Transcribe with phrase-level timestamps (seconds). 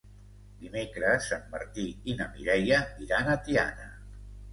[0.61, 3.87] Dimecres en Martí i na Mireia iran a Tiana.